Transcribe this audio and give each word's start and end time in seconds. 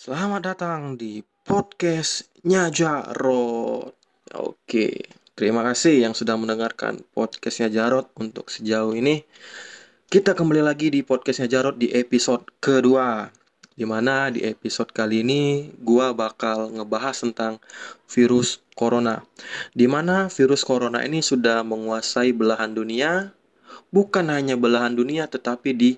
Selamat 0.00 0.40
datang 0.40 0.96
di 0.96 1.20
podcastnya 1.44 2.72
Jarot. 2.72 3.92
Oke, 4.32 5.12
terima 5.36 5.60
kasih 5.60 6.08
yang 6.08 6.16
sudah 6.16 6.40
mendengarkan 6.40 7.04
podcastnya 7.12 7.68
Jarot 7.68 8.08
untuk 8.16 8.48
sejauh 8.48 8.96
ini. 8.96 9.28
Kita 10.08 10.32
kembali 10.32 10.64
lagi 10.64 10.88
di 10.88 11.04
podcastnya 11.04 11.52
Jarot 11.52 11.76
di 11.76 11.92
episode 11.92 12.48
kedua. 12.64 13.28
Di 13.76 13.84
mana 13.84 14.32
di 14.32 14.40
episode 14.40 14.88
kali 14.88 15.20
ini 15.20 15.68
gua 15.76 16.16
bakal 16.16 16.72
ngebahas 16.72 17.20
tentang 17.20 17.60
virus 18.08 18.64
corona. 18.72 19.20
Di 19.76 19.84
mana 19.84 20.32
virus 20.32 20.64
corona 20.64 21.04
ini 21.04 21.20
sudah 21.20 21.60
menguasai 21.60 22.32
belahan 22.32 22.72
dunia, 22.72 23.36
bukan 23.92 24.32
hanya 24.32 24.56
belahan 24.56 24.96
dunia 24.96 25.28
tetapi 25.28 25.76
di 25.76 25.90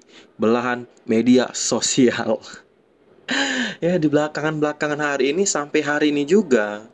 belahan 0.43 0.91
media 1.07 1.55
sosial 1.55 2.43
ya 3.83 3.99
di 3.99 4.07
belakangan-belakangan 4.07 5.03
hari 5.03 5.35
ini 5.35 5.43
sampai 5.43 5.83
hari 5.83 6.15
ini 6.15 6.23
juga 6.23 6.87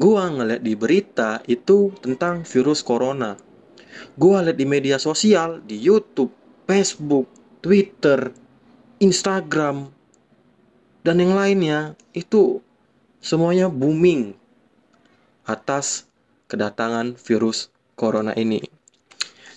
gua 0.00 0.32
ngeliat 0.32 0.64
di 0.64 0.72
berita 0.72 1.44
itu 1.44 1.92
tentang 2.00 2.48
virus 2.48 2.80
corona. 2.80 3.36
Gua 4.16 4.40
lihat 4.40 4.56
di 4.56 4.64
media 4.64 4.96
sosial, 4.96 5.60
di 5.68 5.76
YouTube, 5.76 6.32
Facebook, 6.64 7.28
Twitter, 7.60 8.32
Instagram, 9.04 9.92
dan 11.04 11.20
yang 11.20 11.36
lainnya 11.36 11.92
itu 12.16 12.64
semuanya 13.20 13.68
booming 13.68 14.32
atas 15.44 16.08
kedatangan 16.48 17.20
virus 17.20 17.68
corona 17.98 18.32
ini. 18.38 18.64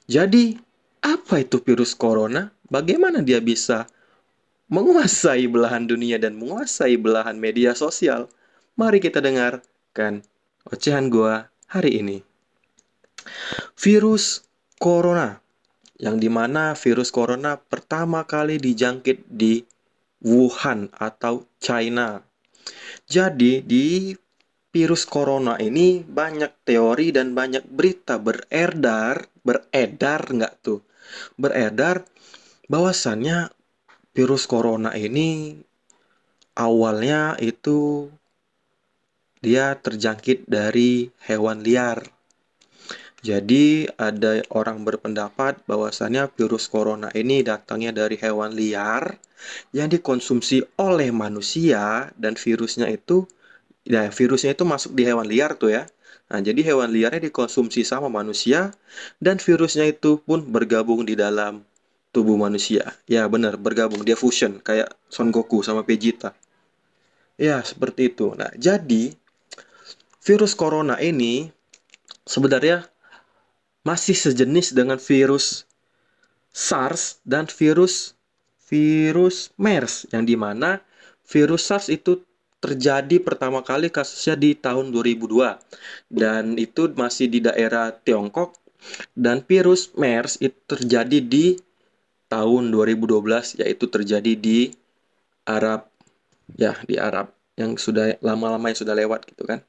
Jadi, 0.09 0.57
apa 1.05 1.39
itu 1.39 1.61
virus 1.63 1.93
corona? 1.95 2.49
Bagaimana 2.67 3.21
dia 3.21 3.39
bisa 3.39 3.85
menguasai 4.71 5.51
belahan 5.51 5.83
dunia 5.83 6.15
dan 6.15 6.39
menguasai 6.39 6.95
belahan 6.95 7.35
media 7.35 7.75
sosial, 7.75 8.31
mari 8.79 9.03
kita 9.03 9.19
dengarkan 9.19 10.23
ocehan 10.63 11.11
gua 11.11 11.51
hari 11.67 11.99
ini. 11.99 12.23
Virus 13.75 14.47
corona 14.79 15.43
yang 16.01 16.17
di 16.17 16.31
mana 16.31 16.73
virus 16.73 17.13
corona 17.13 17.59
pertama 17.59 18.25
kali 18.25 18.57
dijangkit 18.57 19.29
di 19.29 19.61
Wuhan 20.25 20.89
atau 20.97 21.45
China. 21.61 22.23
Jadi 23.05 23.61
di 23.61 24.15
virus 24.71 25.03
corona 25.05 25.59
ini 25.59 26.01
banyak 26.01 26.63
teori 26.65 27.11
dan 27.11 27.35
banyak 27.35 27.67
berita 27.67 28.17
beredar, 28.17 29.27
beredar 29.43 30.21
nggak 30.31 30.53
tuh? 30.63 30.81
Beredar 31.37 32.07
bahwasannya 32.71 33.60
virus 34.11 34.43
corona 34.47 34.91
ini 34.95 35.55
awalnya 36.55 37.39
itu 37.39 38.11
dia 39.41 39.73
terjangkit 39.73 40.45
dari 40.45 41.09
hewan 41.25 41.65
liar. 41.65 42.05
Jadi 43.21 43.85
ada 44.01 44.41
orang 44.49 44.81
berpendapat 44.81 45.61
bahwasannya 45.69 46.29
virus 46.33 46.65
corona 46.65 47.13
ini 47.13 47.45
datangnya 47.45 47.93
dari 47.93 48.17
hewan 48.17 48.57
liar 48.57 49.17
yang 49.73 49.89
dikonsumsi 49.89 50.65
oleh 50.77 51.09
manusia 51.13 52.09
dan 52.17 52.33
virusnya 52.33 52.89
itu 52.89 53.29
ya 53.85 54.09
virusnya 54.09 54.57
itu 54.57 54.65
masuk 54.65 54.93
di 54.97 55.05
hewan 55.05 55.29
liar 55.29 55.53
tuh 55.57 55.73
ya. 55.73 55.83
Nah, 56.31 56.39
jadi 56.39 56.63
hewan 56.73 56.95
liarnya 56.95 57.27
dikonsumsi 57.27 57.83
sama 57.83 58.07
manusia 58.07 58.71
dan 59.19 59.35
virusnya 59.35 59.83
itu 59.83 60.15
pun 60.23 60.47
bergabung 60.47 61.03
di 61.03 61.13
dalam 61.19 61.67
tubuh 62.11 62.35
manusia. 62.35 62.95
Ya 63.07 63.25
benar, 63.27 63.55
bergabung 63.55 64.03
dia 64.03 64.19
fusion 64.19 64.59
kayak 64.59 64.91
Son 65.07 65.31
Goku 65.31 65.63
sama 65.63 65.81
Vegeta. 65.83 66.35
Ya, 67.39 67.63
seperti 67.65 68.13
itu. 68.13 68.37
Nah, 68.37 68.51
jadi 68.53 69.15
virus 70.21 70.53
corona 70.53 71.01
ini 71.01 71.49
sebenarnya 72.27 72.85
masih 73.81 74.13
sejenis 74.13 74.77
dengan 74.77 75.01
virus 75.01 75.65
SARS 76.53 77.17
dan 77.25 77.49
virus 77.49 78.13
virus 78.69 79.49
MERS 79.57 80.07
yang 80.13 80.23
di 80.23 80.37
mana 80.37 80.79
virus 81.25 81.65
SARS 81.65 81.89
itu 81.89 82.21
terjadi 82.61 83.17
pertama 83.17 83.65
kali 83.65 83.89
kasusnya 83.89 84.37
di 84.37 84.53
tahun 84.53 84.93
2002 84.93 86.13
dan 86.13 86.53
itu 86.61 86.93
masih 86.93 87.25
di 87.25 87.41
daerah 87.41 87.89
Tiongkok 87.89 88.53
dan 89.17 89.41
virus 89.41 89.89
MERS 89.97 90.37
itu 90.45 90.59
terjadi 90.69 91.17
di 91.17 91.57
tahun 92.31 92.71
2012 92.71 93.59
yaitu 93.59 93.91
terjadi 93.91 94.33
di 94.39 94.71
Arab 95.43 95.91
ya 96.55 96.79
di 96.87 96.95
Arab 96.95 97.35
yang 97.59 97.75
sudah 97.75 98.15
lama-lama 98.23 98.71
yang 98.71 98.79
sudah 98.79 98.95
lewat 98.95 99.27
gitu 99.27 99.43
kan. 99.43 99.59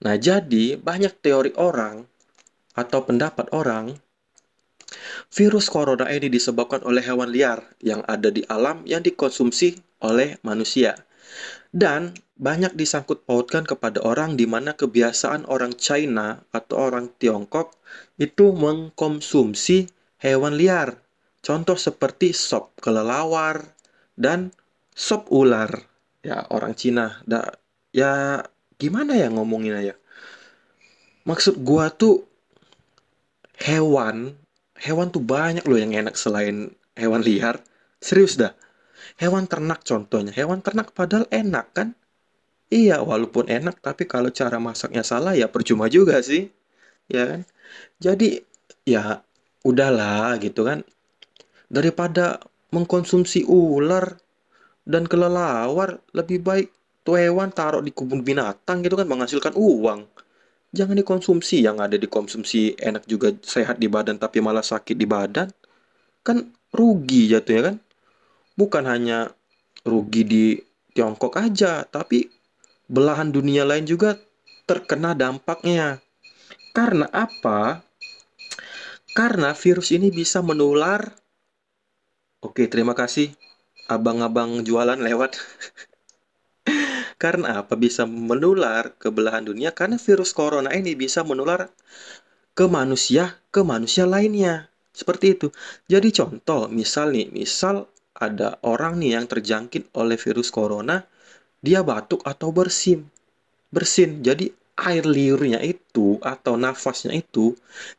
Nah, 0.00 0.16
jadi 0.16 0.78
banyak 0.78 1.18
teori 1.20 1.52
orang 1.58 2.06
atau 2.72 3.04
pendapat 3.04 3.52
orang 3.52 3.98
virus 5.28 5.68
corona 5.68 6.08
ini 6.08 6.32
disebabkan 6.32 6.80
oleh 6.88 7.04
hewan 7.04 7.28
liar 7.28 7.60
yang 7.84 8.00
ada 8.08 8.32
di 8.32 8.46
alam 8.48 8.84
yang 8.88 9.04
dikonsumsi 9.04 9.76
oleh 10.00 10.40
manusia. 10.40 10.96
Dan 11.72 12.12
banyak 12.36 12.76
disangkut 12.76 13.24
pautkan 13.24 13.64
kepada 13.64 14.04
orang 14.04 14.36
di 14.36 14.44
mana 14.44 14.76
kebiasaan 14.76 15.48
orang 15.48 15.72
China 15.76 16.44
atau 16.52 16.90
orang 16.90 17.08
Tiongkok 17.16 17.72
itu 18.20 18.52
mengkonsumsi 18.52 19.88
hewan 20.20 20.60
liar 20.60 21.00
Contoh 21.42 21.74
seperti 21.74 22.30
sop 22.30 22.78
kelelawar 22.78 23.74
dan 24.14 24.54
sop 24.94 25.26
ular. 25.34 25.74
Ya, 26.22 26.46
orang 26.54 26.78
Cina. 26.78 27.18
Da, 27.26 27.50
ya 27.90 28.46
gimana 28.78 29.18
ya 29.18 29.26
ngomongin 29.26 29.74
ya? 29.82 29.98
Maksud 31.26 31.58
gua 31.66 31.90
tuh 31.90 32.22
hewan, 33.58 34.38
hewan 34.78 35.10
tuh 35.10 35.22
banyak 35.22 35.66
loh 35.66 35.78
yang 35.78 35.90
enak 35.90 36.14
selain 36.14 36.70
hewan 36.94 37.26
liar. 37.26 37.58
Serius 37.98 38.38
dah. 38.38 38.54
Hewan 39.18 39.50
ternak 39.50 39.82
contohnya. 39.82 40.30
Hewan 40.30 40.62
ternak 40.62 40.94
padahal 40.94 41.26
enak 41.34 41.66
kan? 41.74 41.98
Iya, 42.72 43.02
walaupun 43.02 43.50
enak, 43.50 43.82
tapi 43.84 44.08
kalau 44.08 44.32
cara 44.32 44.56
masaknya 44.56 45.04
salah 45.04 45.34
ya 45.36 45.50
percuma 45.50 45.90
juga 45.90 46.22
sih. 46.22 46.48
Ya 47.10 47.26
kan? 47.26 47.40
Jadi 47.98 48.42
ya 48.86 49.22
udahlah 49.66 50.38
gitu 50.42 50.66
kan 50.66 50.86
daripada 51.72 52.36
mengkonsumsi 52.68 53.48
ular 53.48 54.20
dan 54.84 55.08
kelelawar 55.08 56.04
lebih 56.12 56.44
baik 56.44 56.68
tuh 57.00 57.16
hewan 57.16 57.48
taruh 57.48 57.80
di 57.80 57.90
kebun 57.90 58.20
binatang 58.20 58.84
gitu 58.84 58.94
kan 58.94 59.08
menghasilkan 59.08 59.56
uang. 59.56 60.04
Jangan 60.72 60.96
dikonsumsi 60.96 61.64
yang 61.64 61.80
ada 61.80 61.96
dikonsumsi 61.96 62.76
enak 62.80 63.04
juga 63.08 63.32
sehat 63.40 63.80
di 63.80 63.88
badan 63.88 64.16
tapi 64.20 64.40
malah 64.40 64.64
sakit 64.64 64.96
di 64.96 65.04
badan 65.08 65.48
kan 66.20 66.44
rugi 66.72 67.32
jatuhnya 67.32 67.72
kan. 67.72 67.76
Bukan 68.52 68.84
hanya 68.84 69.32
rugi 69.88 70.22
di 70.28 70.44
Tiongkok 70.92 71.40
aja 71.40 71.88
tapi 71.88 72.28
belahan 72.88 73.32
dunia 73.32 73.64
lain 73.64 73.88
juga 73.88 74.16
terkena 74.68 75.16
dampaknya. 75.16 76.00
Karena 76.72 77.08
apa? 77.12 77.84
Karena 79.12 79.52
virus 79.52 79.92
ini 79.92 80.08
bisa 80.08 80.40
menular 80.40 81.21
Oke, 82.52 82.68
terima 82.68 82.92
kasih 83.00 83.32
abang-abang 83.88 84.50
jualan 84.68 85.00
lewat. 85.08 85.32
Karena 87.22 87.62
apa 87.64 87.74
bisa 87.78 88.04
menular 88.04 88.92
ke 89.00 89.08
belahan 89.08 89.44
dunia? 89.48 89.70
Karena 89.72 89.96
virus 89.96 90.34
corona 90.36 90.70
ini 90.74 90.92
bisa 90.98 91.24
menular 91.24 91.70
ke 92.58 92.66
manusia, 92.68 93.38
ke 93.54 93.62
manusia 93.64 94.04
lainnya. 94.08 94.68
Seperti 94.92 95.26
itu. 95.38 95.48
Jadi 95.88 96.08
contoh, 96.14 96.68
misal 96.68 97.14
nih, 97.16 97.28
misal 97.32 97.88
ada 98.16 98.60
orang 98.64 99.00
nih 99.02 99.18
yang 99.18 99.26
terjangkit 99.30 99.92
oleh 99.96 100.18
virus 100.20 100.50
corona, 100.52 101.04
dia 101.62 101.80
batuk 101.84 102.22
atau 102.26 102.50
bersin. 102.54 103.06
Bersin. 103.74 104.22
Jadi 104.22 104.52
air 104.88 105.04
liurnya 105.06 105.60
itu 105.64 106.18
atau 106.24 106.54
nafasnya 106.56 107.12
itu 107.14 107.54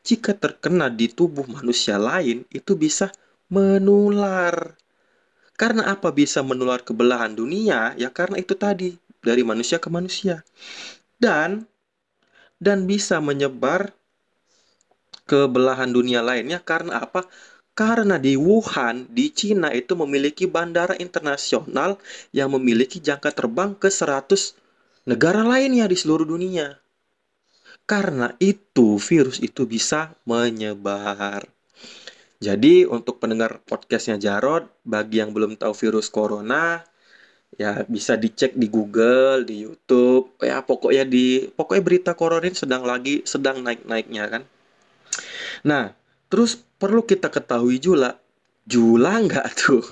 jika 0.07 0.33
terkena 0.33 0.89
di 0.89 1.07
tubuh 1.11 1.45
manusia 1.47 1.95
lain 2.01 2.43
itu 2.49 2.73
bisa 2.75 3.13
menular. 3.53 4.73
Karena 5.53 5.93
apa 5.93 6.09
bisa 6.09 6.41
menular 6.41 6.81
ke 6.81 6.97
belahan 6.97 7.37
dunia? 7.37 7.93
Ya 7.93 8.09
karena 8.09 8.41
itu 8.41 8.57
tadi, 8.57 8.97
dari 9.21 9.45
manusia 9.45 9.77
ke 9.77 9.93
manusia. 9.93 10.41
Dan 11.21 11.69
dan 12.57 12.89
bisa 12.89 13.21
menyebar 13.21 13.93
ke 15.29 15.45
belahan 15.45 15.93
dunia 15.93 16.25
lainnya 16.25 16.57
karena 16.57 17.05
apa? 17.05 17.29
Karena 17.73 18.21
di 18.21 18.37
Wuhan, 18.37 19.09
di 19.09 19.33
Cina 19.33 19.73
itu 19.73 19.97
memiliki 19.97 20.45
bandara 20.45 20.93
internasional 20.97 21.97
yang 22.29 22.53
memiliki 22.53 23.01
jangka 23.01 23.33
terbang 23.33 23.73
ke 23.73 23.89
100 23.89 24.53
negara 25.09 25.41
lainnya 25.41 25.89
di 25.89 25.97
seluruh 25.97 26.25
dunia. 26.25 26.77
Karena 27.89 28.31
itu 28.37 29.01
virus 29.01 29.41
itu 29.41 29.65
bisa 29.65 30.13
menyebar. 30.23 31.52
Jadi 32.43 32.83
untuk 32.83 33.23
pendengar 33.23 33.63
podcastnya 33.63 34.19
Jarod, 34.19 34.67
bagi 34.83 35.23
yang 35.23 35.31
belum 35.31 35.55
tahu 35.55 35.71
virus 35.71 36.11
corona, 36.11 36.83
Ya, 37.53 37.85
bisa 37.85 38.17
dicek 38.17 38.57
di 38.57 38.65
Google, 38.65 39.45
di 39.45 39.61
YouTube. 39.65 40.33
Ya, 40.41 40.65
pokoknya 40.65 41.05
di 41.05 41.45
pokoknya 41.53 41.83
berita 41.85 42.11
corona 42.17 42.49
ini 42.49 42.57
sedang 42.57 42.81
lagi 42.81 43.21
sedang 43.29 43.61
naik-naiknya 43.61 44.23
kan. 44.25 44.43
Nah, 45.61 45.93
terus 46.33 46.57
perlu 46.81 47.05
kita 47.05 47.29
ketahui 47.29 47.77
juga, 47.77 48.17
jula 48.65 49.21
nggak 49.21 49.47
tuh? 49.53 49.85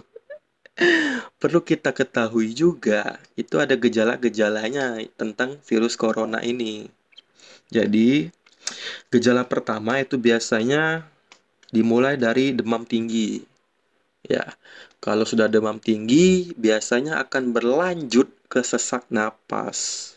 Perlu 1.42 1.62
kita 1.62 1.94
ketahui 1.94 2.58
juga, 2.58 3.22
itu 3.38 3.62
ada 3.62 3.78
gejala-gejalanya 3.78 4.98
tentang 5.14 5.62
virus 5.62 5.94
corona 5.94 6.42
ini. 6.42 6.90
Jadi, 7.70 8.34
gejala 9.14 9.46
pertama 9.46 10.02
itu 10.02 10.18
biasanya 10.18 11.06
dimulai 11.72 12.20
dari 12.20 12.52
demam 12.52 12.84
tinggi. 12.84 13.42
Ya, 14.22 14.54
kalau 15.02 15.26
sudah 15.26 15.50
demam 15.50 15.82
tinggi, 15.82 16.54
biasanya 16.54 17.18
akan 17.26 17.56
berlanjut 17.56 18.30
ke 18.46 18.62
sesak 18.62 19.10
napas. 19.10 20.12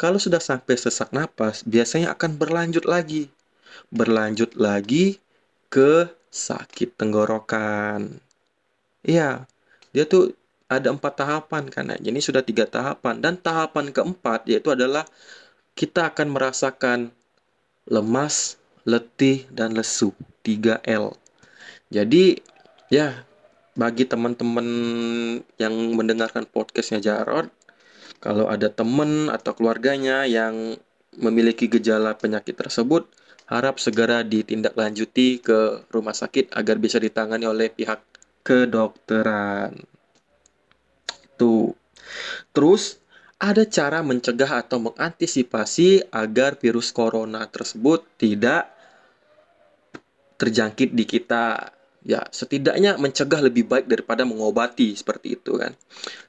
Kalau 0.00 0.16
sudah 0.16 0.40
sampai 0.40 0.74
sesak 0.80 1.12
napas, 1.12 1.60
biasanya 1.66 2.16
akan 2.16 2.40
berlanjut 2.40 2.88
lagi. 2.88 3.28
Berlanjut 3.92 4.56
lagi 4.56 5.20
ke 5.68 6.08
sakit 6.32 6.96
tenggorokan. 6.96 8.22
Iya, 9.04 9.44
dia 9.92 10.04
tuh 10.08 10.32
ada 10.72 10.88
empat 10.88 11.20
tahapan 11.20 11.68
karena 11.68 11.94
jadi 12.00 12.16
sudah 12.16 12.40
tiga 12.40 12.64
tahapan 12.64 13.20
dan 13.20 13.36
tahapan 13.36 13.92
keempat 13.92 14.48
yaitu 14.48 14.72
adalah 14.72 15.04
kita 15.76 16.08
akan 16.08 16.32
merasakan 16.32 16.98
lemas, 17.84 18.56
letih, 18.88 19.44
dan 19.52 19.76
lesu. 19.76 20.16
3L. 20.44 21.14
Jadi 21.88 22.38
ya 22.92 23.24
bagi 23.72 24.04
teman-teman 24.04 24.66
yang 25.56 25.74
mendengarkan 25.96 26.44
podcastnya 26.44 27.00
Jarod, 27.00 27.48
kalau 28.20 28.46
ada 28.46 28.68
teman 28.68 29.32
atau 29.32 29.56
keluarganya 29.56 30.28
yang 30.28 30.76
memiliki 31.16 31.68
gejala 31.68 32.16
penyakit 32.16 32.56
tersebut, 32.56 33.08
harap 33.48 33.76
segera 33.76 34.24
ditindaklanjuti 34.24 35.40
ke 35.44 35.88
rumah 35.92 36.16
sakit 36.16 36.52
agar 36.56 36.76
bisa 36.80 36.96
ditangani 36.96 37.44
oleh 37.44 37.68
pihak 37.68 38.00
kedokteran. 38.44 39.76
Itu. 41.32 41.76
Terus 42.52 43.00
ada 43.42 43.66
cara 43.66 44.00
mencegah 44.00 44.62
atau 44.64 44.78
mengantisipasi 44.80 46.14
agar 46.14 46.56
virus 46.56 46.94
corona 46.94 47.44
tersebut 47.50 48.06
tidak 48.16 48.71
terjangkit 50.42 50.90
di 50.90 51.06
kita. 51.06 51.70
Ya, 52.02 52.26
setidaknya 52.34 52.98
mencegah 52.98 53.38
lebih 53.38 53.70
baik 53.70 53.86
daripada 53.86 54.26
mengobati 54.26 54.90
seperti 54.98 55.38
itu 55.38 55.54
kan. 55.54 55.70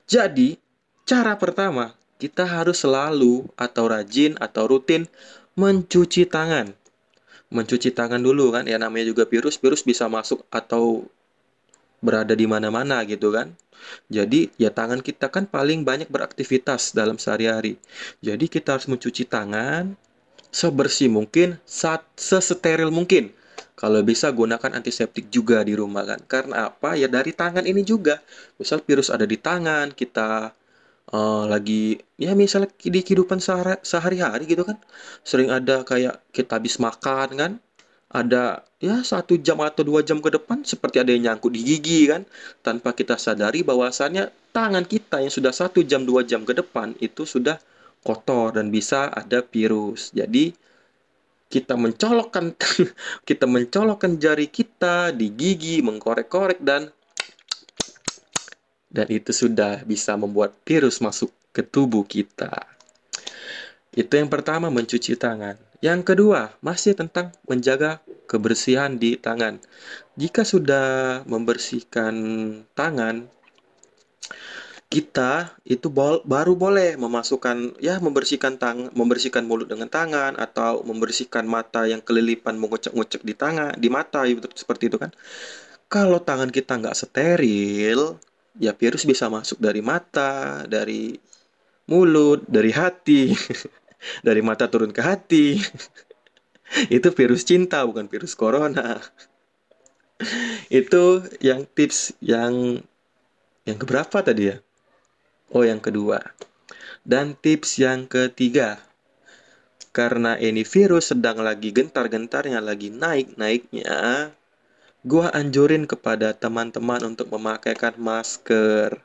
Jadi, 0.06 0.62
cara 1.02 1.34
pertama, 1.34 1.98
kita 2.22 2.46
harus 2.46 2.86
selalu 2.86 3.50
atau 3.58 3.90
rajin 3.90 4.38
atau 4.38 4.70
rutin 4.70 5.10
mencuci 5.58 6.30
tangan. 6.30 6.70
Mencuci 7.50 7.90
tangan 7.90 8.22
dulu 8.22 8.54
kan, 8.54 8.70
ya 8.70 8.78
namanya 8.78 9.10
juga 9.10 9.26
virus, 9.26 9.58
virus 9.58 9.82
bisa 9.82 10.06
masuk 10.06 10.46
atau 10.54 11.10
berada 12.06 12.38
di 12.38 12.46
mana-mana 12.46 13.02
gitu 13.10 13.34
kan. 13.34 13.58
Jadi 14.14 14.54
ya 14.62 14.70
tangan 14.70 15.02
kita 15.02 15.34
kan 15.34 15.50
paling 15.50 15.82
banyak 15.84 16.08
beraktivitas 16.08 16.94
dalam 16.94 17.18
sehari-hari. 17.18 17.82
Jadi 18.22 18.46
kita 18.46 18.78
harus 18.78 18.86
mencuci 18.86 19.26
tangan 19.26 19.98
sebersih 20.54 21.10
mungkin, 21.10 21.58
saat 21.66 22.06
sesteril 22.14 22.94
mungkin. 22.94 23.34
Kalau 23.74 24.00
bisa 24.06 24.30
gunakan 24.30 24.72
antiseptik 24.78 25.34
juga 25.34 25.66
di 25.66 25.74
rumah 25.74 26.06
kan. 26.06 26.20
Karena 26.30 26.70
apa? 26.70 26.94
Ya 26.94 27.10
dari 27.10 27.34
tangan 27.34 27.66
ini 27.66 27.82
juga. 27.82 28.22
Misal 28.62 28.86
virus 28.86 29.10
ada 29.10 29.26
di 29.26 29.38
tangan, 29.38 29.92
kita 29.92 30.54
uh, 31.10 31.44
lagi 31.50 31.98
ya 32.22 32.38
misalnya 32.38 32.70
di 32.78 33.02
kehidupan 33.02 33.42
sehari-hari 33.82 34.46
gitu 34.46 34.64
kan. 34.64 34.78
Sering 35.26 35.50
ada 35.50 35.82
kayak 35.82 36.22
kita 36.30 36.62
habis 36.62 36.78
makan 36.78 37.30
kan. 37.34 37.52
Ada 38.14 38.62
ya 38.78 39.02
satu 39.02 39.42
jam 39.42 39.58
atau 39.66 39.82
dua 39.82 40.06
jam 40.06 40.22
ke 40.22 40.30
depan 40.30 40.62
seperti 40.62 41.02
ada 41.02 41.10
yang 41.10 41.34
nyangkut 41.34 41.50
di 41.50 41.66
gigi 41.66 42.06
kan. 42.14 42.30
Tanpa 42.62 42.94
kita 42.94 43.18
sadari 43.18 43.66
bahwasannya 43.66 44.30
tangan 44.54 44.86
kita 44.86 45.18
yang 45.26 45.34
sudah 45.34 45.50
satu 45.50 45.82
jam 45.82 46.06
dua 46.06 46.22
jam 46.22 46.46
ke 46.46 46.54
depan 46.54 46.94
itu 47.02 47.26
sudah 47.26 47.58
kotor 48.06 48.54
dan 48.54 48.70
bisa 48.70 49.10
ada 49.10 49.42
virus. 49.42 50.14
Jadi 50.14 50.54
kita 51.54 51.78
mencolokkan 51.78 52.58
kita 53.30 53.46
mencolokkan 53.46 54.18
jari 54.18 54.50
kita 54.50 55.14
di 55.14 55.30
gigi, 55.30 55.86
mengkorek-korek 55.86 56.58
dan 56.66 56.90
dan 58.90 59.08
itu 59.14 59.30
sudah 59.30 59.86
bisa 59.86 60.18
membuat 60.18 60.58
virus 60.66 60.98
masuk 60.98 61.30
ke 61.54 61.62
tubuh 61.62 62.02
kita. 62.10 62.50
Itu 63.94 64.18
yang 64.18 64.34
pertama 64.34 64.74
mencuci 64.74 65.14
tangan. 65.14 65.62
Yang 65.78 66.02
kedua, 66.14 66.58
masih 66.66 66.98
tentang 66.98 67.30
menjaga 67.46 68.02
kebersihan 68.26 68.98
di 68.98 69.14
tangan. 69.22 69.62
Jika 70.18 70.42
sudah 70.42 71.22
membersihkan 71.30 72.16
tangan, 72.74 73.30
kita 74.94 75.58
itu 75.66 75.90
bol 75.90 76.22
baru 76.22 76.54
boleh 76.54 77.02
memasukkan 77.02 77.82
ya 77.82 77.98
membersihkan 77.98 78.62
tang 78.62 78.94
membersihkan 78.94 79.42
mulut 79.42 79.66
dengan 79.66 79.90
tangan 79.90 80.38
atau 80.38 80.86
membersihkan 80.86 81.50
mata 81.50 81.90
yang 81.90 81.98
kelilipan 82.06 82.62
mengucek-ngucek 82.62 83.26
di 83.26 83.34
tangan 83.34 83.74
di 83.74 83.90
mata 83.90 84.22
gitu, 84.30 84.46
seperti 84.54 84.94
itu 84.94 85.02
kan. 85.02 85.10
Kalau 85.90 86.22
tangan 86.22 86.54
kita 86.54 86.78
nggak 86.78 86.94
steril 86.94 88.22
ya 88.62 88.78
virus 88.78 89.10
bisa 89.10 89.34
masuk 89.34 89.58
dari 89.58 89.82
mata 89.82 90.62
dari 90.70 91.18
mulut 91.90 92.46
dari 92.46 92.70
hati 92.70 93.34
dari 94.28 94.46
mata 94.46 94.70
turun 94.70 94.94
ke 94.94 95.02
hati. 95.02 95.58
Itu 96.98 97.14
virus 97.14 97.46
cinta 97.46 97.82
bukan 97.86 98.06
virus 98.10 98.38
corona. 98.38 99.02
Itu 100.70 101.26
yang 101.42 101.66
tips 101.66 102.14
yang 102.22 102.82
yang 103.66 103.78
keberapa 103.82 104.22
tadi 104.22 104.54
ya 104.54 104.58
Oh, 105.54 105.62
yang 105.62 105.78
kedua. 105.78 106.18
Dan 107.06 107.38
tips 107.38 107.78
yang 107.78 108.10
ketiga, 108.10 108.82
karena 109.94 110.34
ini 110.42 110.66
virus 110.66 111.14
sedang 111.14 111.46
lagi 111.46 111.70
gentar-gentarnya, 111.70 112.58
lagi 112.58 112.90
naik-naiknya, 112.90 114.34
gua 115.06 115.30
anjurin 115.30 115.86
kepada 115.86 116.34
teman-teman 116.34 117.06
untuk 117.14 117.30
memakaikan 117.30 117.94
masker. 118.02 118.98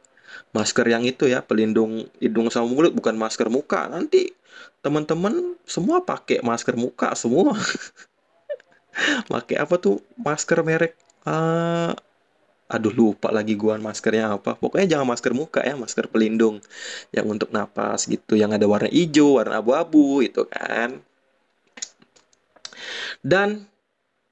Masker 0.57 0.87
yang 0.89 1.05
itu 1.05 1.29
ya, 1.29 1.45
pelindung 1.45 2.09
hidung 2.17 2.49
sama 2.49 2.65
mulut, 2.73 2.97
bukan 2.97 3.13
masker 3.21 3.53
muka. 3.53 3.85
Nanti 3.93 4.33
teman-teman 4.81 5.53
semua 5.69 6.01
pakai 6.01 6.41
masker 6.41 6.81
muka 6.81 7.13
semua. 7.13 7.53
pakai 9.33 9.61
apa 9.61 9.77
tuh 9.77 10.01
masker 10.17 10.65
merek 10.65 10.97
uh, 11.29 11.93
aduh 12.69 12.93
lupa 12.93 13.33
lagi 13.33 13.57
gua 13.57 13.81
maskernya 13.81 14.37
apa. 14.37 14.55
Pokoknya 14.61 14.97
jangan 14.97 15.17
masker 15.17 15.33
muka 15.33 15.65
ya 15.65 15.75
masker 15.75 16.07
pelindung. 16.13 16.61
Yang 17.11 17.27
untuk 17.27 17.49
napas 17.51 18.05
gitu 18.05 18.37
yang 18.37 18.53
ada 18.53 18.69
warna 18.69 18.93
hijau 18.93 19.41
warna 19.41 19.65
abu-abu 19.65 20.21
itu 20.21 20.45
kan. 20.47 21.01
Dan 23.25 23.67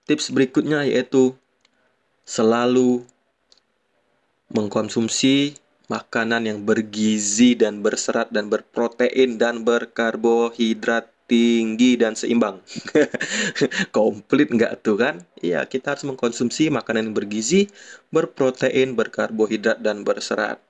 tips 0.06 0.30
berikutnya 0.30 0.86
yaitu 0.86 1.34
selalu 2.28 3.02
mengkonsumsi 4.52 5.58
makanan 5.86 6.46
yang 6.46 6.58
bergizi 6.62 7.54
dan 7.58 7.82
berserat 7.82 8.30
dan 8.30 8.50
berprotein 8.50 9.38
dan 9.38 9.62
berkarbohidrat 9.62 11.15
tinggi 11.26 11.98
dan 11.98 12.14
seimbang. 12.14 12.62
Komplit 13.94 14.48
nggak 14.50 14.82
tuh 14.82 14.96
kan? 14.96 15.22
Iya, 15.42 15.66
kita 15.66 15.94
harus 15.94 16.06
mengkonsumsi 16.06 16.70
makanan 16.70 17.10
yang 17.10 17.16
bergizi, 17.18 17.66
berprotein, 18.14 18.94
berkarbohidrat, 18.94 19.82
dan 19.82 20.06
berserat. 20.06 20.62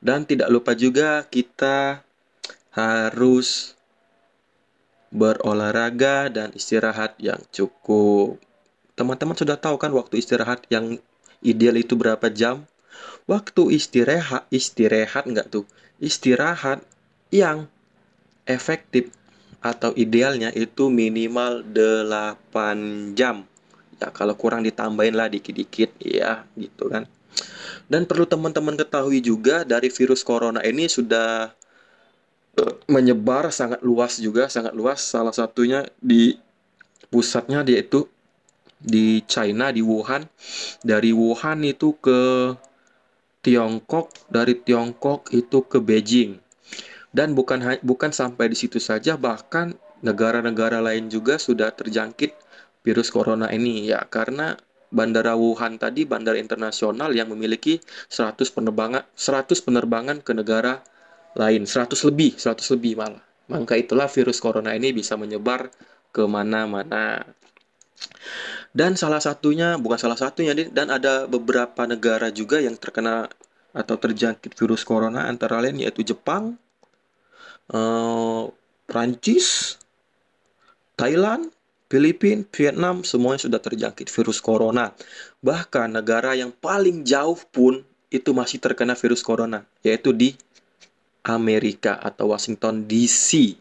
Dan 0.00 0.24
tidak 0.24 0.48
lupa 0.48 0.72
juga 0.72 1.28
kita 1.28 2.00
harus 2.72 3.76
berolahraga 5.12 6.32
dan 6.32 6.48
istirahat 6.56 7.18
yang 7.20 7.38
cukup. 7.52 8.40
Teman-teman 8.96 9.36
sudah 9.36 9.60
tahu 9.60 9.76
kan 9.76 9.92
waktu 9.92 10.22
istirahat 10.22 10.64
yang 10.72 10.96
ideal 11.44 11.76
itu 11.76 11.98
berapa 11.98 12.30
jam? 12.32 12.64
Waktu 13.28 13.76
istirahat, 13.76 14.48
istirahat 14.48 15.28
nggak 15.28 15.52
tuh? 15.52 15.68
Istirahat 16.00 16.80
yang 17.30 17.68
efektif 18.48 19.12
atau 19.60 19.92
idealnya 19.92 20.48
itu 20.56 20.88
minimal 20.88 21.64
8 21.68 23.12
jam. 23.12 23.44
Ya 24.00 24.08
kalau 24.08 24.32
kurang 24.32 24.64
ditambahin 24.64 25.12
lah 25.12 25.28
dikit-dikit 25.28 26.00
ya 26.00 26.48
gitu 26.56 26.88
kan. 26.88 27.04
Dan 27.86 28.08
perlu 28.08 28.24
teman-teman 28.24 28.74
ketahui 28.78 29.20
juga 29.20 29.62
dari 29.62 29.92
virus 29.92 30.24
corona 30.24 30.64
ini 30.64 30.88
sudah 30.88 31.52
uh, 32.56 32.74
menyebar 32.88 33.52
sangat 33.52 33.84
luas 33.84 34.16
juga, 34.16 34.48
sangat 34.48 34.72
luas. 34.72 35.04
Salah 35.04 35.34
satunya 35.36 35.84
di 36.00 36.38
pusatnya 37.12 37.60
dia 37.60 37.84
itu 37.84 38.08
di 38.80 39.20
China 39.28 39.68
di 39.68 39.84
Wuhan. 39.84 40.24
Dari 40.80 41.12
Wuhan 41.12 41.60
itu 41.68 41.92
ke 42.00 42.54
Tiongkok, 43.44 44.32
dari 44.32 44.56
Tiongkok 44.56 45.32
itu 45.36 45.64
ke 45.64 45.78
Beijing. 45.80 46.40
Dan 47.10 47.34
bukan 47.34 47.82
bukan 47.82 48.10
sampai 48.14 48.50
di 48.50 48.56
situ 48.58 48.78
saja, 48.78 49.18
bahkan 49.18 49.74
negara-negara 50.00 50.78
lain 50.78 51.10
juga 51.10 51.36
sudah 51.36 51.74
terjangkit 51.74 52.32
virus 52.86 53.10
corona 53.10 53.50
ini 53.50 53.90
ya. 53.90 54.06
Karena 54.06 54.54
Bandara 54.90 55.38
Wuhan 55.38 55.78
tadi 55.78 56.02
bandara 56.02 56.34
internasional 56.34 57.14
yang 57.14 57.30
memiliki 57.30 57.78
100 58.10 58.34
penerbangan 58.50 59.06
100 59.14 59.62
penerbangan 59.62 60.18
ke 60.18 60.34
negara 60.34 60.82
lain. 61.38 61.62
100 61.62 61.94
lebih 62.10 62.34
100 62.34 62.74
lebih 62.74 62.98
malah. 62.98 63.22
Maka 63.46 63.78
itulah 63.78 64.10
virus 64.10 64.42
corona 64.42 64.74
ini 64.74 64.90
bisa 64.90 65.14
menyebar 65.14 65.70
ke 66.10 66.26
mana-mana 66.26 67.22
dan 68.70 68.94
salah 68.94 69.18
satunya 69.18 69.74
bukan 69.82 69.98
salah 69.98 70.18
satunya 70.18 70.54
dan 70.54 70.94
ada 70.94 71.26
beberapa 71.26 71.82
negara 71.90 72.30
juga 72.30 72.62
yang 72.62 72.78
terkena 72.78 73.26
atau 73.74 73.96
terjangkit 73.98 74.54
virus 74.54 74.86
corona 74.86 75.26
antara 75.26 75.58
lain 75.62 75.82
yaitu 75.82 76.02
Jepang, 76.06 76.58
uh, 77.70 78.50
Prancis, 78.90 79.78
Thailand, 80.98 81.50
Filipina, 81.90 82.46
Vietnam 82.54 83.02
semuanya 83.02 83.50
sudah 83.50 83.60
terjangkit 83.62 84.06
virus 84.10 84.38
corona. 84.38 84.94
Bahkan 85.42 85.98
negara 85.98 86.38
yang 86.38 86.54
paling 86.54 87.02
jauh 87.02 87.38
pun 87.50 87.82
itu 88.10 88.30
masih 88.34 88.58
terkena 88.58 88.98
virus 88.98 89.22
corona, 89.22 89.66
yaitu 89.82 90.10
di 90.14 90.34
Amerika 91.26 91.98
atau 91.98 92.34
Washington 92.34 92.86
DC. 92.86 93.58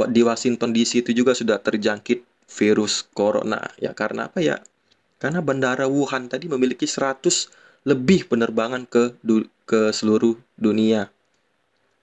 Di 0.00 0.20
Washington 0.22 0.70
DC 0.70 1.02
itu 1.02 1.10
juga 1.12 1.34
sudah 1.34 1.58
terjangkit 1.58 2.22
virus 2.50 3.06
corona. 3.14 3.70
Ya 3.78 3.94
karena 3.94 4.30
apa 4.30 4.42
ya? 4.42 4.62
Karena 5.20 5.44
bandara 5.44 5.84
Wuhan 5.84 6.32
tadi 6.32 6.48
memiliki 6.48 6.88
100 6.88 7.50
lebih 7.84 8.30
penerbangan 8.30 8.88
ke 8.88 9.14
ke 9.68 9.92
seluruh 9.92 10.38
dunia. 10.56 11.12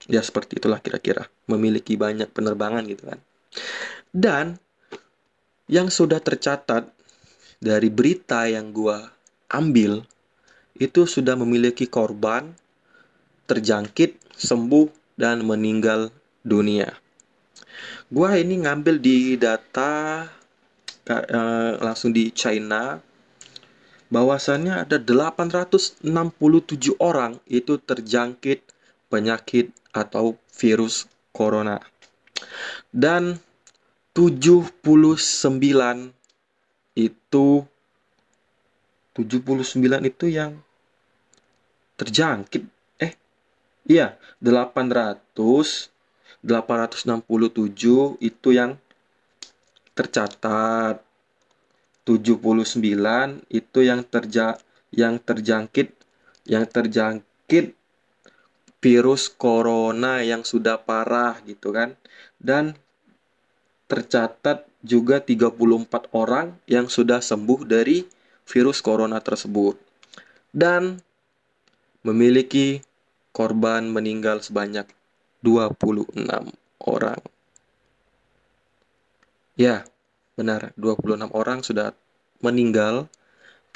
Ya 0.05 0.21
seperti 0.21 0.61
itulah 0.61 0.77
kira-kira, 0.77 1.25
memiliki 1.49 1.97
banyak 1.97 2.29
penerbangan 2.29 2.85
gitu 2.85 3.09
kan. 3.09 3.19
Dan 4.13 4.45
yang 5.65 5.89
sudah 5.89 6.21
tercatat 6.21 6.87
dari 7.57 7.89
berita 7.89 8.45
yang 8.45 8.69
gua 8.69 9.09
ambil 9.49 10.05
itu 10.77 11.09
sudah 11.09 11.33
memiliki 11.33 11.89
korban 11.89 12.53
terjangkit, 13.49 14.37
sembuh 14.37 15.17
dan 15.17 15.41
meninggal 15.41 16.13
dunia. 16.45 16.93
Gua 18.13 18.37
ini 18.37 18.61
ngambil 18.63 19.01
di 19.01 19.35
data 19.35 20.23
uh, 21.09 21.71
langsung 21.81 22.13
di 22.13 22.29
China 22.31 23.01
bahwasannya 24.07 24.87
ada 24.87 24.95
867 24.95 26.07
orang 27.03 27.39
itu 27.51 27.75
terjangkit 27.75 28.63
penyakit 29.07 29.71
atau 29.91 30.37
virus 30.55 31.07
corona. 31.31 31.79
Dan 32.93 33.39
79 34.17 34.73
itu 36.97 37.47
79 39.13 40.09
itu 40.09 40.25
yang 40.29 40.61
terjangkit 41.97 42.65
eh 43.01 43.13
iya 43.89 44.17
800 44.41 45.25
867 46.45 48.21
itu 48.21 48.49
yang 48.53 48.77
tercatat 49.97 51.01
79 52.05 53.43
itu 53.49 53.79
yang 53.81 54.01
terja 54.05 54.55
yang 54.93 55.17
terjangkit 55.17 55.91
yang 56.45 56.63
terjangkit 56.69 57.73
virus 58.77 59.29
corona 59.31 60.21
yang 60.21 60.45
sudah 60.45 60.81
parah 60.81 61.41
gitu 61.45 61.73
kan. 61.73 61.97
Dan 62.37 62.77
tercatat 63.87 64.67
juga 64.83 65.23
34 65.23 66.11
orang 66.13 66.55
yang 66.69 66.91
sudah 66.91 67.23
sembuh 67.23 67.65
dari 67.65 68.05
virus 68.47 68.79
corona 68.83 69.19
tersebut. 69.19 69.79
Dan 70.53 71.01
memiliki 72.05 72.79
korban 73.35 73.89
meninggal 73.91 74.39
sebanyak 74.41 74.87
26 75.43 76.53
orang. 76.81 77.21
Ya, 79.57 79.85
benar, 80.37 80.71
26 80.77 81.33
orang 81.33 81.65
sudah 81.65 81.97
meninggal 82.45 83.09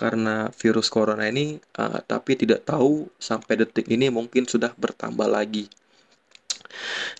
karena 0.01 0.49
virus 0.57 0.89
corona 0.89 1.29
ini, 1.29 1.61
uh, 1.77 2.01
tapi 2.01 2.33
tidak 2.33 2.65
tahu 2.65 3.05
sampai 3.21 3.61
detik 3.61 3.85
ini 3.85 4.09
mungkin 4.09 4.49
sudah 4.49 4.73
bertambah 4.73 5.29
lagi. 5.29 5.69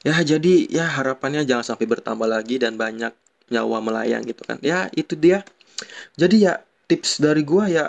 Ya 0.02 0.18
jadi 0.26 0.66
ya 0.66 0.90
harapannya 0.90 1.46
jangan 1.46 1.62
sampai 1.62 1.86
bertambah 1.86 2.26
lagi 2.26 2.58
dan 2.58 2.74
banyak 2.74 3.14
nyawa 3.54 3.78
melayang 3.86 4.26
gitu 4.26 4.42
kan. 4.42 4.58
Ya 4.66 4.90
itu 4.98 5.14
dia. 5.14 5.46
Jadi 6.18 6.50
ya 6.50 6.66
tips 6.90 7.22
dari 7.22 7.46
gua 7.46 7.70
ya 7.70 7.86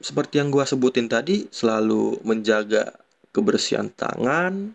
seperti 0.00 0.40
yang 0.40 0.48
gua 0.48 0.64
sebutin 0.64 1.12
tadi 1.12 1.44
selalu 1.52 2.24
menjaga 2.24 2.96
kebersihan 3.36 3.92
tangan, 3.92 4.72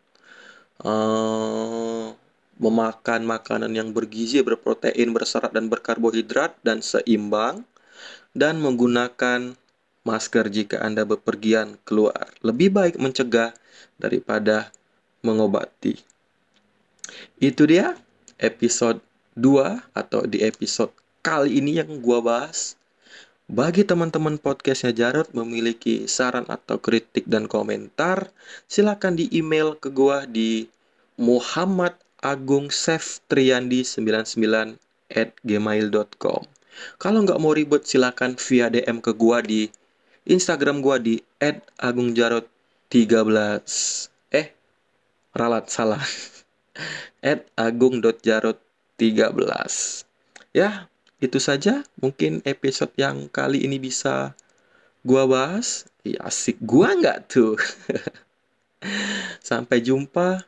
uh, 0.86 2.14
memakan 2.62 3.22
makanan 3.26 3.74
yang 3.74 3.90
bergizi, 3.90 4.46
berprotein, 4.46 5.10
berserat 5.18 5.50
dan 5.50 5.66
berkarbohidrat 5.66 6.54
dan 6.62 6.86
seimbang 6.86 7.66
dan 8.38 8.62
menggunakan 8.62 9.58
masker 10.08 10.48
jika 10.48 10.80
Anda 10.80 11.04
bepergian 11.04 11.76
keluar. 11.84 12.32
Lebih 12.40 12.72
baik 12.72 12.96
mencegah 12.96 13.52
daripada 14.00 14.72
mengobati. 15.20 16.00
Itu 17.44 17.68
dia 17.68 18.00
episode 18.40 19.04
2 19.36 19.92
atau 19.92 20.24
di 20.24 20.40
episode 20.48 20.96
kali 21.20 21.60
ini 21.60 21.84
yang 21.84 22.00
gua 22.00 22.24
bahas. 22.24 22.80
Bagi 23.48 23.88
teman-teman 23.88 24.36
podcastnya 24.40 24.92
Jarot 24.92 25.32
memiliki 25.32 26.04
saran 26.04 26.44
atau 26.52 26.84
kritik 26.84 27.24
dan 27.32 27.48
komentar, 27.48 28.28
silakan 28.68 29.16
di 29.16 29.32
email 29.32 29.76
ke 29.80 29.88
gua 29.88 30.28
di 30.28 30.68
Muhammad 31.16 31.96
Agung 32.20 32.68
99 32.68 33.24
at 35.08 35.32
gmail.com 35.48 36.57
Kalau 36.98 37.22
nggak 37.26 37.40
mau 37.42 37.54
ribet 37.54 37.88
silakan 37.88 38.36
via 38.38 38.70
DM 38.70 39.02
ke 39.02 39.14
gua 39.14 39.42
di 39.42 39.70
Instagram 40.28 40.82
gua 40.84 41.00
di 41.00 41.24
@agungjarot13. 41.80 44.10
Eh, 44.34 44.48
ralat 45.34 45.70
salah. 45.72 46.04
at 47.22 47.46
agung.jarot13. 47.58 50.06
Ya, 50.54 50.90
itu 51.18 51.42
saja 51.42 51.82
mungkin 51.98 52.46
episode 52.46 52.94
yang 52.98 53.30
kali 53.30 53.66
ini 53.66 53.80
bisa 53.82 54.36
gua 55.02 55.26
bahas. 55.26 55.86
Ya, 56.06 56.22
asik 56.26 56.58
gua 56.62 56.94
nggak 56.96 57.28
tuh. 57.30 57.58
Sampai 59.50 59.82
jumpa 59.82 60.46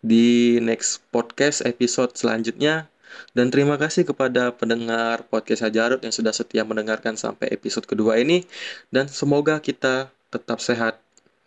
di 0.00 0.58
next 0.60 1.00
podcast 1.14 1.62
episode 1.64 2.16
selanjutnya. 2.16 2.88
Dan 3.32 3.48
terima 3.48 3.78
kasih 3.80 4.06
kepada 4.06 4.54
pendengar 4.54 5.26
podcast 5.26 5.66
Hajarut 5.66 6.00
yang 6.02 6.14
sudah 6.14 6.34
setia 6.34 6.62
mendengarkan 6.66 7.14
sampai 7.14 7.50
episode 7.50 7.86
kedua 7.86 8.18
ini. 8.18 8.44
Dan 8.92 9.06
semoga 9.10 9.58
kita 9.58 10.10
tetap 10.30 10.62
sehat 10.62 10.98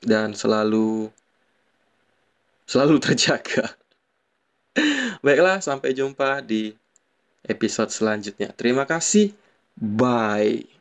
dan 0.04 0.36
selalu 0.36 1.08
selalu 2.68 3.00
terjaga. 3.00 3.72
Baiklah, 5.26 5.64
sampai 5.64 5.96
jumpa 5.96 6.44
di 6.44 6.76
episode 7.48 7.92
selanjutnya. 7.92 8.52
Terima 8.56 8.88
kasih. 8.88 9.32
Bye. 9.78 10.73